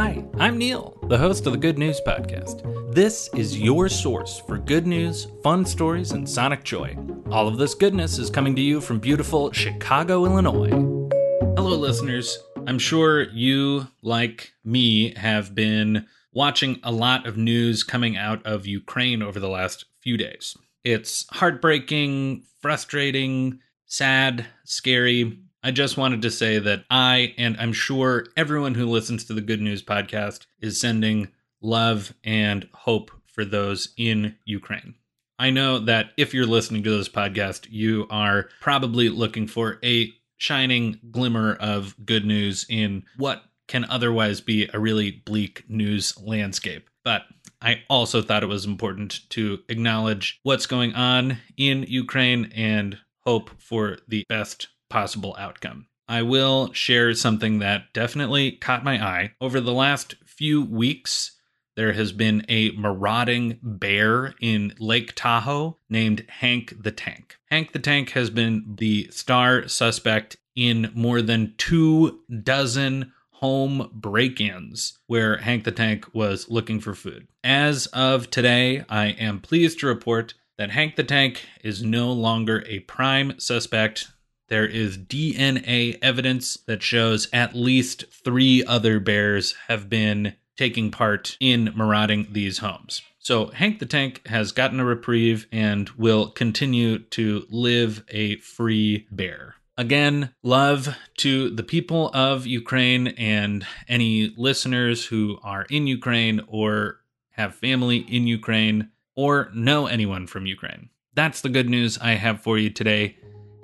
[0.00, 2.94] Hi, I'm Neil, the host of the Good News Podcast.
[2.94, 6.96] This is your source for good news, fun stories, and sonic joy.
[7.32, 10.70] All of this goodness is coming to you from beautiful Chicago, Illinois.
[10.70, 12.38] Hello, listeners.
[12.68, 18.68] I'm sure you, like me, have been watching a lot of news coming out of
[18.68, 20.56] Ukraine over the last few days.
[20.84, 28.24] It's heartbreaking, frustrating, sad, scary, I just wanted to say that I, and I'm sure
[28.38, 31.28] everyone who listens to the Good News podcast, is sending
[31.60, 34.94] love and hope for those in Ukraine.
[35.38, 40.10] I know that if you're listening to this podcast, you are probably looking for a
[40.38, 46.88] shining glimmer of good news in what can otherwise be a really bleak news landscape.
[47.04, 47.24] But
[47.60, 53.50] I also thought it was important to acknowledge what's going on in Ukraine and hope
[53.60, 55.86] for the best possible outcome.
[56.08, 59.32] I will share something that definitely caught my eye.
[59.40, 61.32] Over the last few weeks,
[61.76, 67.38] there has been a marauding bear in Lake Tahoe named Hank the Tank.
[67.50, 74.40] Hank the Tank has been the star suspect in more than two dozen home break
[74.40, 77.28] ins where Hank the Tank was looking for food.
[77.44, 82.64] As of today, I am pleased to report that Hank the Tank is no longer
[82.66, 84.08] a prime suspect
[84.48, 91.36] there is DNA evidence that shows at least three other bears have been taking part
[91.40, 93.02] in marauding these homes.
[93.18, 99.06] So Hank the Tank has gotten a reprieve and will continue to live a free
[99.10, 99.56] bear.
[99.76, 107.00] Again, love to the people of Ukraine and any listeners who are in Ukraine or
[107.32, 110.88] have family in Ukraine or know anyone from Ukraine.
[111.14, 113.16] That's the good news I have for you today.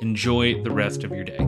[0.00, 1.46] Enjoy the rest of your day.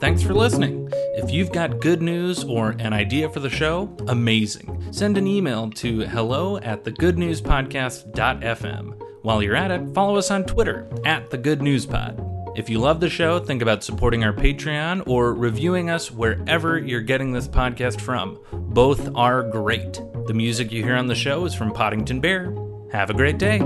[0.00, 0.90] Thanks for listening.
[1.14, 4.84] If you've got good news or an idea for the show, amazing.
[4.90, 9.02] Send an email to hello at thegoodnewspodcast.fm.
[9.22, 12.20] While you're at it, follow us on Twitter at The Good News Pod.
[12.56, 17.00] If you love the show, think about supporting our Patreon or reviewing us wherever you're
[17.00, 18.38] getting this podcast from.
[18.52, 20.00] Both are great.
[20.26, 22.54] The music you hear on the show is from Poddington Bear.
[22.90, 23.60] Have a great day.